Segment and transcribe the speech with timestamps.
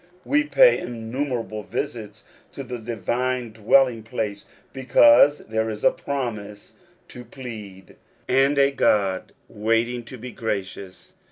[0.25, 6.73] We pay innumerable visits to the divine dwelling place, because there is a promise
[7.09, 11.13] to plead, and a God waiting to be gracious.